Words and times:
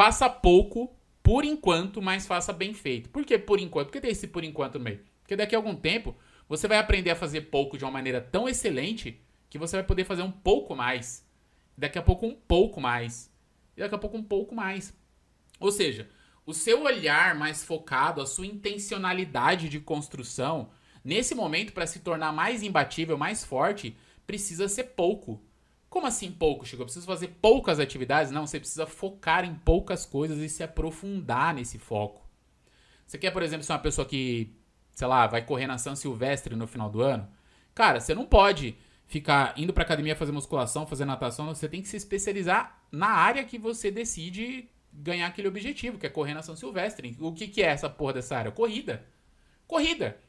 Faça 0.00 0.30
pouco 0.30 0.96
por 1.22 1.44
enquanto, 1.44 2.00
mas 2.00 2.26
faça 2.26 2.54
bem 2.54 2.72
feito. 2.72 3.10
Por 3.10 3.22
que 3.22 3.36
por 3.36 3.60
enquanto? 3.60 3.88
Por 3.88 3.92
que 3.92 4.00
tem 4.00 4.12
esse 4.12 4.28
por 4.28 4.42
enquanto 4.42 4.78
no 4.78 4.84
meio? 4.84 5.04
Porque 5.20 5.36
daqui 5.36 5.54
a 5.54 5.58
algum 5.58 5.76
tempo 5.76 6.16
você 6.48 6.66
vai 6.66 6.78
aprender 6.78 7.10
a 7.10 7.14
fazer 7.14 7.42
pouco 7.42 7.76
de 7.76 7.84
uma 7.84 7.90
maneira 7.90 8.18
tão 8.18 8.48
excelente 8.48 9.20
que 9.50 9.58
você 9.58 9.76
vai 9.76 9.84
poder 9.84 10.04
fazer 10.04 10.22
um 10.22 10.30
pouco 10.30 10.74
mais. 10.74 11.28
Daqui 11.76 11.98
a 11.98 12.02
pouco 12.02 12.24
um 12.24 12.34
pouco 12.34 12.80
mais. 12.80 13.30
Daqui 13.76 13.94
a 13.94 13.98
pouco 13.98 14.16
um 14.16 14.22
pouco 14.22 14.54
mais. 14.54 14.98
Ou 15.60 15.70
seja, 15.70 16.08
o 16.46 16.54
seu 16.54 16.82
olhar 16.84 17.34
mais 17.34 17.62
focado, 17.62 18.22
a 18.22 18.26
sua 18.26 18.46
intencionalidade 18.46 19.68
de 19.68 19.80
construção, 19.80 20.70
nesse 21.04 21.34
momento 21.34 21.74
para 21.74 21.86
se 21.86 21.98
tornar 21.98 22.32
mais 22.32 22.62
imbatível, 22.62 23.18
mais 23.18 23.44
forte, 23.44 23.94
precisa 24.26 24.66
ser 24.66 24.84
pouco. 24.84 25.44
Como 25.90 26.06
assim 26.06 26.30
pouco, 26.30 26.64
Chico? 26.64 26.82
Eu 26.82 26.86
preciso 26.86 27.04
fazer 27.04 27.28
poucas 27.42 27.80
atividades? 27.80 28.30
Não, 28.30 28.46
você 28.46 28.60
precisa 28.60 28.86
focar 28.86 29.44
em 29.44 29.56
poucas 29.56 30.06
coisas 30.06 30.38
e 30.38 30.48
se 30.48 30.62
aprofundar 30.62 31.52
nesse 31.52 31.78
foco. 31.78 32.24
Você 33.04 33.18
quer, 33.18 33.32
por 33.32 33.42
exemplo, 33.42 33.64
ser 33.64 33.72
uma 33.72 33.80
pessoa 33.80 34.06
que, 34.06 34.54
sei 34.92 35.08
lá, 35.08 35.26
vai 35.26 35.44
correr 35.44 35.66
na 35.66 35.78
São 35.78 35.96
Silvestre 35.96 36.54
no 36.54 36.68
final 36.68 36.88
do 36.88 37.02
ano? 37.02 37.28
Cara, 37.74 37.98
você 37.98 38.14
não 38.14 38.24
pode 38.24 38.78
ficar 39.08 39.52
indo 39.56 39.72
pra 39.72 39.82
academia 39.82 40.14
fazer 40.14 40.30
musculação, 40.30 40.86
fazer 40.86 41.04
natação, 41.04 41.48
você 41.48 41.68
tem 41.68 41.82
que 41.82 41.88
se 41.88 41.96
especializar 41.96 42.84
na 42.92 43.08
área 43.08 43.42
que 43.42 43.58
você 43.58 43.90
decide 43.90 44.68
ganhar 44.92 45.26
aquele 45.26 45.48
objetivo, 45.48 45.98
que 45.98 46.06
é 46.06 46.08
correr 46.08 46.34
na 46.34 46.42
São 46.42 46.54
Silvestre. 46.54 47.16
O 47.18 47.32
que, 47.32 47.48
que 47.48 47.62
é 47.62 47.66
essa 47.66 47.90
porra 47.90 48.12
dessa 48.12 48.36
área? 48.36 48.52
Corrida. 48.52 49.04
Corrida. 49.66 50.20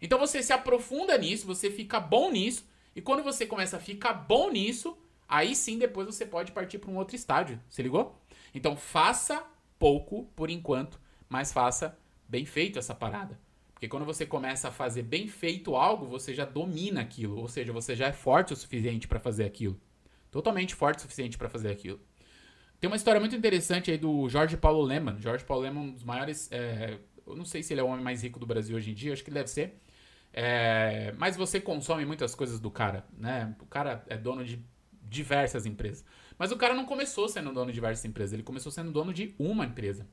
Então 0.00 0.18
você 0.18 0.42
se 0.42 0.54
aprofunda 0.54 1.18
nisso, 1.18 1.46
você 1.46 1.70
fica 1.70 2.00
bom 2.00 2.30
nisso, 2.30 2.64
e 2.96 3.02
quando 3.02 3.22
você 3.22 3.44
começa 3.44 3.76
a 3.76 3.80
ficar 3.80 4.14
bom 4.14 4.50
nisso, 4.50 4.96
Aí 5.30 5.54
sim, 5.54 5.78
depois 5.78 6.08
você 6.08 6.26
pode 6.26 6.50
partir 6.50 6.78
para 6.78 6.90
um 6.90 6.96
outro 6.96 7.14
estágio. 7.14 7.60
Se 7.68 7.80
ligou? 7.80 8.20
Então, 8.52 8.76
faça 8.76 9.46
pouco 9.78 10.24
por 10.34 10.50
enquanto, 10.50 11.00
mas 11.28 11.52
faça 11.52 11.96
bem 12.28 12.44
feito 12.44 12.80
essa 12.80 12.96
parada. 12.96 13.38
Porque 13.72 13.86
quando 13.86 14.04
você 14.04 14.26
começa 14.26 14.68
a 14.68 14.72
fazer 14.72 15.04
bem 15.04 15.28
feito 15.28 15.76
algo, 15.76 16.04
você 16.04 16.34
já 16.34 16.44
domina 16.44 17.00
aquilo. 17.00 17.38
Ou 17.38 17.46
seja, 17.46 17.72
você 17.72 17.94
já 17.94 18.08
é 18.08 18.12
forte 18.12 18.52
o 18.52 18.56
suficiente 18.56 19.06
para 19.06 19.20
fazer 19.20 19.44
aquilo. 19.44 19.80
Totalmente 20.32 20.74
forte 20.74 20.98
o 20.98 21.02
suficiente 21.02 21.38
para 21.38 21.48
fazer 21.48 21.70
aquilo. 21.70 22.00
Tem 22.80 22.90
uma 22.90 22.96
história 22.96 23.20
muito 23.20 23.36
interessante 23.36 23.88
aí 23.88 23.98
do 23.98 24.28
Jorge 24.28 24.56
Paulo 24.56 24.82
Leman. 24.82 25.16
Jorge 25.20 25.44
Paulo 25.44 25.62
Leman, 25.62 25.80
um 25.80 25.92
dos 25.92 26.02
maiores. 26.02 26.50
É, 26.50 26.98
eu 27.24 27.36
não 27.36 27.44
sei 27.44 27.62
se 27.62 27.72
ele 27.72 27.80
é 27.80 27.84
o 27.84 27.86
homem 27.86 28.02
mais 28.02 28.20
rico 28.20 28.40
do 28.40 28.46
Brasil 28.46 28.76
hoje 28.76 28.90
em 28.90 28.94
dia, 28.94 29.12
acho 29.12 29.22
que 29.22 29.30
ele 29.30 29.38
deve 29.38 29.48
ser. 29.48 29.80
É, 30.32 31.14
mas 31.16 31.36
você 31.36 31.60
consome 31.60 32.04
muitas 32.04 32.34
coisas 32.34 32.58
do 32.58 32.70
cara, 32.70 33.06
né? 33.16 33.54
O 33.60 33.66
cara 33.66 34.04
é 34.08 34.16
dono 34.16 34.44
de 34.44 34.60
diversas 35.10 35.66
empresas. 35.66 36.04
Mas 36.38 36.52
o 36.52 36.56
cara 36.56 36.72
não 36.72 36.86
começou 36.86 37.28
sendo 37.28 37.52
dono 37.52 37.66
de 37.66 37.74
diversas 37.74 38.04
empresas, 38.04 38.32
ele 38.32 38.42
começou 38.42 38.72
sendo 38.72 38.92
dono 38.92 39.12
de 39.12 39.34
uma 39.38 39.66
empresa. 39.66 40.06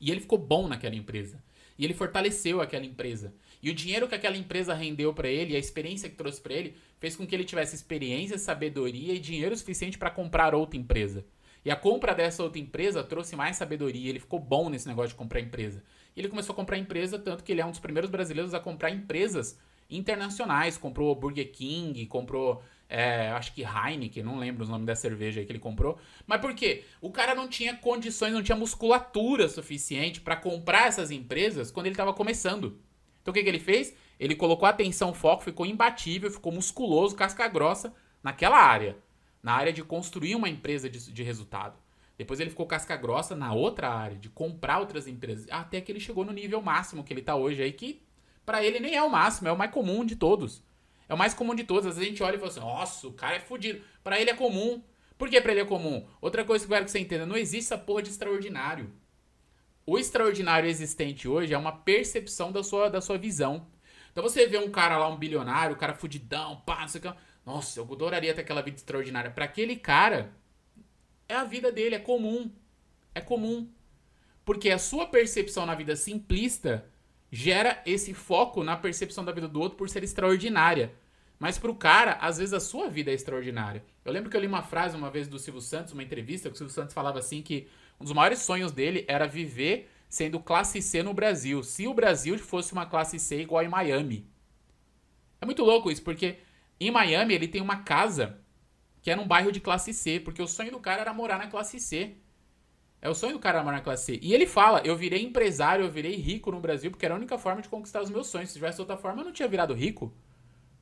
E 0.00 0.10
ele 0.10 0.20
ficou 0.20 0.38
bom 0.38 0.68
naquela 0.68 0.94
empresa. 0.94 1.42
E 1.76 1.84
ele 1.84 1.94
fortaleceu 1.94 2.60
aquela 2.60 2.84
empresa. 2.84 3.34
E 3.62 3.70
o 3.70 3.74
dinheiro 3.74 4.06
que 4.08 4.14
aquela 4.14 4.36
empresa 4.36 4.74
rendeu 4.74 5.12
para 5.14 5.28
ele, 5.28 5.56
a 5.56 5.58
experiência 5.58 6.08
que 6.08 6.16
trouxe 6.16 6.40
para 6.40 6.54
ele, 6.54 6.76
fez 6.98 7.16
com 7.16 7.26
que 7.26 7.34
ele 7.34 7.44
tivesse 7.44 7.74
experiência, 7.74 8.36
sabedoria 8.36 9.14
e 9.14 9.18
dinheiro 9.18 9.56
suficiente 9.56 9.98
para 9.98 10.10
comprar 10.10 10.54
outra 10.54 10.78
empresa. 10.78 11.24
E 11.64 11.70
a 11.70 11.76
compra 11.76 12.14
dessa 12.14 12.42
outra 12.42 12.60
empresa 12.60 13.02
trouxe 13.02 13.34
mais 13.34 13.56
sabedoria, 13.56 14.08
ele 14.08 14.20
ficou 14.20 14.38
bom 14.38 14.68
nesse 14.68 14.86
negócio 14.86 15.10
de 15.10 15.14
comprar 15.16 15.40
empresa. 15.40 15.82
E 16.16 16.20
ele 16.20 16.28
começou 16.28 16.52
a 16.52 16.56
comprar 16.56 16.78
empresa, 16.78 17.18
tanto 17.18 17.44
que 17.44 17.52
ele 17.52 17.60
é 17.60 17.66
um 17.66 17.70
dos 17.70 17.80
primeiros 17.80 18.10
brasileiros 18.10 18.54
a 18.54 18.60
comprar 18.60 18.90
empresas 18.90 19.58
internacionais. 19.90 20.76
Comprou 20.76 21.14
Burger 21.14 21.50
King, 21.52 22.06
comprou 22.06 22.62
é, 22.88 23.28
acho 23.32 23.52
que 23.52 23.62
Heineken, 23.62 24.22
não 24.22 24.38
lembro 24.38 24.62
os 24.62 24.68
nomes 24.68 24.86
da 24.86 24.94
cerveja 24.94 25.44
que 25.44 25.52
ele 25.52 25.58
comprou. 25.58 25.98
Mas 26.26 26.40
por 26.40 26.54
quê? 26.54 26.84
O 27.00 27.10
cara 27.10 27.34
não 27.34 27.46
tinha 27.46 27.76
condições, 27.76 28.32
não 28.32 28.42
tinha 28.42 28.56
musculatura 28.56 29.48
suficiente 29.48 30.20
para 30.20 30.36
comprar 30.36 30.88
essas 30.88 31.10
empresas 31.10 31.70
quando 31.70 31.86
ele 31.86 31.92
estava 31.92 32.14
começando. 32.14 32.80
Então 33.20 33.32
o 33.32 33.34
que, 33.34 33.42
que 33.42 33.48
ele 33.48 33.58
fez? 33.58 33.94
Ele 34.18 34.34
colocou 34.34 34.66
atenção, 34.66 35.12
foco, 35.12 35.44
ficou 35.44 35.66
imbatível, 35.66 36.30
ficou 36.30 36.50
musculoso, 36.50 37.14
casca 37.14 37.46
grossa 37.46 37.92
naquela 38.22 38.58
área. 38.58 38.96
Na 39.42 39.52
área 39.52 39.72
de 39.72 39.84
construir 39.84 40.34
uma 40.34 40.48
empresa 40.48 40.88
de, 40.88 41.12
de 41.12 41.22
resultado. 41.22 41.78
Depois 42.16 42.40
ele 42.40 42.50
ficou 42.50 42.66
casca 42.66 42.96
grossa 42.96 43.36
na 43.36 43.52
outra 43.52 43.90
área, 43.90 44.16
de 44.16 44.28
comprar 44.28 44.80
outras 44.80 45.06
empresas. 45.06 45.46
Até 45.50 45.80
que 45.80 45.92
ele 45.92 46.00
chegou 46.00 46.24
no 46.24 46.32
nível 46.32 46.60
máximo 46.60 47.04
que 47.04 47.12
ele 47.12 47.22
tá 47.22 47.36
hoje 47.36 47.62
aí, 47.62 47.70
que 47.70 48.02
para 48.44 48.64
ele 48.64 48.80
nem 48.80 48.96
é 48.96 49.02
o 49.02 49.10
máximo, 49.10 49.46
é 49.46 49.52
o 49.52 49.58
mais 49.58 49.70
comum 49.70 50.04
de 50.04 50.16
todos. 50.16 50.64
É 51.08 51.14
o 51.14 51.18
mais 51.18 51.34
comum 51.34 51.54
de 51.54 51.64
todos. 51.64 51.86
Às 51.86 51.96
vezes 51.96 52.08
a 52.08 52.10
gente 52.10 52.22
olha 52.22 52.36
e 52.36 52.38
fala 52.38 52.50
assim: 52.50 52.60
nossa, 52.60 53.06
o 53.08 53.12
cara 53.12 53.36
é 53.36 53.40
fodido. 53.40 53.82
Para 54.04 54.20
ele 54.20 54.30
é 54.30 54.34
comum. 54.34 54.82
Por 55.16 55.28
que 55.28 55.40
pra 55.40 55.52
ele 55.52 55.62
é 55.62 55.64
comum? 55.64 56.06
Outra 56.20 56.44
coisa 56.44 56.64
que 56.64 56.72
eu 56.72 56.76
quero 56.76 56.84
que 56.84 56.90
você 56.90 56.98
entenda: 56.98 57.26
não 57.26 57.36
existe 57.36 57.72
essa 57.72 57.78
porra 57.78 58.02
de 58.02 58.10
extraordinário. 58.10 58.92
O 59.86 59.98
extraordinário 59.98 60.68
existente 60.68 61.26
hoje 61.26 61.54
é 61.54 61.58
uma 61.58 61.72
percepção 61.72 62.52
da 62.52 62.62
sua, 62.62 62.90
da 62.90 63.00
sua 63.00 63.16
visão. 63.16 63.66
Então 64.12 64.22
você 64.22 64.46
vê 64.46 64.58
um 64.58 64.70
cara 64.70 64.98
lá, 64.98 65.08
um 65.08 65.16
bilionário, 65.16 65.74
um 65.74 65.78
cara 65.78 65.94
fudidão, 65.94 66.60
pá, 66.66 66.82
não 66.82 66.88
sei 66.88 66.98
o 67.00 67.02
que. 67.02 67.14
Nossa, 67.46 67.80
eu 67.80 67.88
adoraria 67.90 68.34
ter 68.34 68.42
aquela 68.42 68.60
vida 68.60 68.76
extraordinária. 68.76 69.30
Para 69.30 69.46
aquele 69.46 69.76
cara, 69.76 70.30
é 71.26 71.34
a 71.34 71.44
vida 71.44 71.72
dele, 71.72 71.94
é 71.94 71.98
comum. 71.98 72.50
É 73.14 73.20
comum. 73.22 73.70
Porque 74.44 74.70
a 74.70 74.78
sua 74.78 75.06
percepção 75.06 75.64
na 75.64 75.74
vida 75.74 75.96
simplista 75.96 76.86
gera 77.30 77.82
esse 77.84 78.14
foco 78.14 78.64
na 78.64 78.76
percepção 78.76 79.24
da 79.24 79.32
vida 79.32 79.48
do 79.48 79.60
outro 79.60 79.76
por 79.76 79.88
ser 79.88 80.02
extraordinária. 80.02 80.94
Mas 81.38 81.58
pro 81.58 81.74
cara, 81.74 82.12
às 82.20 82.38
vezes 82.38 82.52
a 82.52 82.60
sua 82.60 82.88
vida 82.88 83.10
é 83.10 83.14
extraordinária. 83.14 83.84
Eu 84.04 84.12
lembro 84.12 84.30
que 84.30 84.36
eu 84.36 84.40
li 84.40 84.46
uma 84.46 84.62
frase 84.62 84.96
uma 84.96 85.10
vez 85.10 85.28
do 85.28 85.38
Silvio 85.38 85.60
Santos, 85.60 85.92
uma 85.92 86.02
entrevista, 86.02 86.48
que 86.48 86.54
o 86.54 86.58
Silvio 86.58 86.74
Santos 86.74 86.94
falava 86.94 87.18
assim 87.18 87.42
que 87.42 87.68
um 88.00 88.04
dos 88.04 88.12
maiores 88.12 88.40
sonhos 88.40 88.72
dele 88.72 89.04
era 89.06 89.26
viver 89.26 89.88
sendo 90.08 90.40
classe 90.40 90.80
C 90.82 91.02
no 91.02 91.14
Brasil. 91.14 91.62
Se 91.62 91.86
o 91.86 91.94
Brasil 91.94 92.36
fosse 92.38 92.72
uma 92.72 92.86
classe 92.86 93.18
C 93.18 93.42
igual 93.42 93.62
em 93.62 93.68
Miami. 93.68 94.28
É 95.40 95.46
muito 95.46 95.62
louco 95.64 95.90
isso, 95.90 96.02
porque 96.02 96.38
em 96.80 96.90
Miami 96.90 97.34
ele 97.34 97.46
tem 97.46 97.60
uma 97.60 97.82
casa 97.82 98.40
que 99.00 99.10
é 99.10 99.16
num 99.16 99.26
bairro 99.26 99.52
de 99.52 99.60
classe 99.60 99.92
C, 99.94 100.18
porque 100.18 100.42
o 100.42 100.48
sonho 100.48 100.72
do 100.72 100.80
cara 100.80 101.02
era 101.02 101.14
morar 101.14 101.38
na 101.38 101.46
classe 101.46 101.78
C. 101.78 102.16
É 103.00 103.08
o 103.08 103.14
sonho 103.14 103.34
do 103.34 103.38
cara 103.38 103.62
morar 103.62 103.76
na 103.76 103.82
classe 103.82 104.06
C. 104.06 104.18
E 104.22 104.34
ele 104.34 104.46
fala: 104.46 104.80
eu 104.84 104.96
virei 104.96 105.22
empresário, 105.22 105.84
eu 105.84 105.90
virei 105.90 106.16
rico 106.16 106.50
no 106.50 106.60
Brasil, 106.60 106.90
porque 106.90 107.04
era 107.04 107.14
a 107.14 107.16
única 107.16 107.38
forma 107.38 107.62
de 107.62 107.68
conquistar 107.68 108.02
os 108.02 108.10
meus 108.10 108.26
sonhos. 108.26 108.50
Se 108.50 108.54
tivesse 108.54 108.80
outra 108.80 108.96
forma, 108.96 109.20
eu 109.20 109.24
não 109.26 109.32
tinha 109.32 109.48
virado 109.48 109.74
rico. 109.74 110.12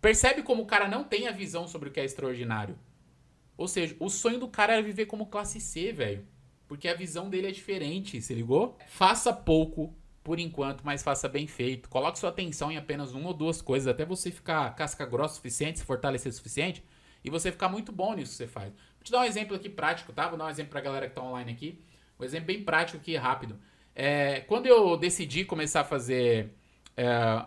Percebe 0.00 0.42
como 0.42 0.62
o 0.62 0.66
cara 0.66 0.86
não 0.86 1.02
tem 1.02 1.26
a 1.26 1.32
visão 1.32 1.66
sobre 1.66 1.88
o 1.88 1.92
que 1.92 1.98
é 1.98 2.04
extraordinário. 2.04 2.78
Ou 3.56 3.66
seja, 3.66 3.96
o 3.98 4.08
sonho 4.08 4.38
do 4.38 4.48
cara 4.48 4.74
era 4.74 4.82
viver 4.82 5.06
como 5.06 5.26
classe 5.26 5.60
C, 5.60 5.92
velho. 5.92 6.26
Porque 6.66 6.88
a 6.88 6.94
visão 6.94 7.28
dele 7.28 7.48
é 7.48 7.50
diferente, 7.50 8.20
se 8.20 8.34
ligou? 8.34 8.76
Faça 8.88 9.32
pouco 9.32 9.94
por 10.22 10.38
enquanto, 10.38 10.82
mas 10.84 11.02
faça 11.02 11.28
bem 11.28 11.46
feito. 11.46 11.88
Coloque 11.88 12.18
sua 12.18 12.30
atenção 12.30 12.72
em 12.72 12.76
apenas 12.76 13.12
uma 13.12 13.28
ou 13.28 13.34
duas 13.34 13.60
coisas, 13.60 13.86
até 13.86 14.04
você 14.04 14.30
ficar 14.30 14.74
casca 14.74 15.04
grossa 15.04 15.34
o 15.34 15.36
suficiente, 15.36 15.78
se 15.78 15.84
fortalecer 15.84 16.32
o 16.32 16.34
suficiente, 16.34 16.82
e 17.22 17.30
você 17.30 17.52
ficar 17.52 17.68
muito 17.68 17.92
bom 17.92 18.14
nisso 18.14 18.32
que 18.32 18.38
você 18.38 18.46
faz. 18.46 18.70
Vou 18.70 19.04
te 19.04 19.12
dar 19.12 19.20
um 19.20 19.24
exemplo 19.24 19.54
aqui 19.54 19.68
prático, 19.68 20.12
tá? 20.12 20.28
Vou 20.28 20.38
dar 20.38 20.46
um 20.46 20.50
exemplo 20.50 20.70
pra 20.70 20.80
galera 20.80 21.08
que 21.08 21.14
tá 21.14 21.22
online 21.22 21.52
aqui. 21.52 21.78
Um 22.24 22.26
exemplo 22.26 22.46
bem 22.46 22.64
prático 22.64 22.96
aqui, 22.96 23.14
rápido. 23.16 23.58
É, 23.94 24.40
quando 24.40 24.66
eu 24.66 24.96
decidi 24.96 25.44
começar 25.44 25.82
a 25.82 25.84
fazer 25.84 26.54
é, 26.96 27.44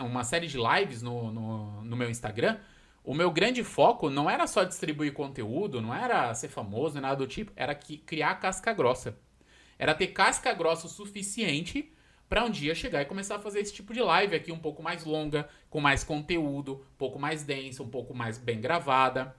uma 0.00 0.22
série 0.22 0.46
de 0.46 0.58
lives 0.58 1.00
no, 1.00 1.32
no, 1.32 1.82
no, 1.82 1.96
meu 1.96 2.10
Instagram, 2.10 2.58
o 3.02 3.14
meu 3.14 3.30
grande 3.30 3.64
foco 3.64 4.10
não 4.10 4.28
era 4.28 4.46
só 4.46 4.64
distribuir 4.64 5.14
conteúdo, 5.14 5.80
não 5.80 5.94
era 5.94 6.34
ser 6.34 6.48
famoso, 6.48 7.00
nada 7.00 7.16
do 7.16 7.26
tipo, 7.26 7.52
era 7.56 7.74
que, 7.74 7.96
criar 7.96 8.34
casca 8.34 8.72
grossa. 8.74 9.18
Era 9.78 9.94
ter 9.94 10.08
casca 10.08 10.52
grossa 10.52 10.86
o 10.86 10.90
suficiente 10.90 11.90
para 12.28 12.44
um 12.44 12.50
dia 12.50 12.74
chegar 12.74 13.00
e 13.00 13.06
começar 13.06 13.36
a 13.36 13.40
fazer 13.40 13.60
esse 13.60 13.72
tipo 13.72 13.94
de 13.94 14.02
live 14.02 14.36
aqui 14.36 14.52
um 14.52 14.58
pouco 14.58 14.82
mais 14.82 15.04
longa, 15.04 15.48
com 15.70 15.80
mais 15.80 16.04
conteúdo, 16.04 16.84
um 16.94 16.98
pouco 16.98 17.18
mais 17.18 17.44
densa, 17.44 17.82
um 17.82 17.88
pouco 17.88 18.14
mais 18.14 18.36
bem 18.36 18.60
gravada, 18.60 19.34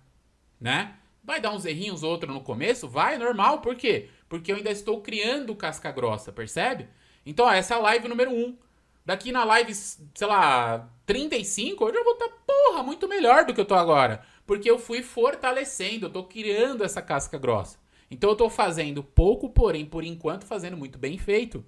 né? 0.59 0.95
Vai 1.23 1.39
dar 1.39 1.51
uns 1.51 1.63
errinhos 1.63 2.01
outro 2.01 2.33
no 2.33 2.41
começo? 2.41 2.89
Vai, 2.89 3.19
normal. 3.19 3.61
Por 3.61 3.75
quê? 3.75 4.09
Porque 4.27 4.51
eu 4.51 4.55
ainda 4.55 4.71
estou 4.71 5.01
criando 5.01 5.55
casca 5.55 5.91
grossa, 5.91 6.31
percebe? 6.31 6.87
Então, 7.25 7.45
ó, 7.45 7.51
essa 7.51 7.75
é 7.75 7.77
a 7.77 7.81
live 7.81 8.07
número 8.07 8.31
1. 8.31 8.57
Daqui 9.05 9.31
na 9.31 9.43
live, 9.43 9.73
sei 9.73 10.27
lá, 10.27 10.89
35, 11.05 11.87
eu 11.87 11.93
já 11.93 12.03
vou 12.03 12.13
estar, 12.13 12.27
tá, 12.27 12.35
porra, 12.47 12.83
muito 12.83 13.07
melhor 13.07 13.45
do 13.45 13.53
que 13.53 13.59
eu 13.59 13.65
tô 13.65 13.75
agora. 13.75 14.23
Porque 14.45 14.69
eu 14.69 14.79
fui 14.79 15.01
fortalecendo, 15.01 16.05
eu 16.05 16.09
tô 16.09 16.23
criando 16.23 16.83
essa 16.83 17.01
casca 17.01 17.37
grossa. 17.37 17.77
Então 18.09 18.29
eu 18.29 18.35
tô 18.35 18.49
fazendo 18.49 19.03
pouco, 19.03 19.49
porém, 19.49 19.85
por 19.85 20.03
enquanto, 20.03 20.45
fazendo 20.45 20.77
muito 20.77 20.97
bem 20.97 21.17
feito. 21.17 21.65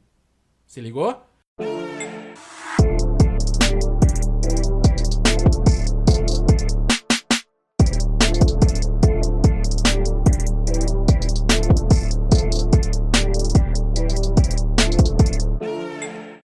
Se 0.65 0.79
ligou? 0.79 1.25